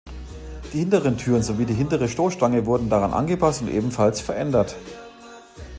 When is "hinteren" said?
0.79-1.15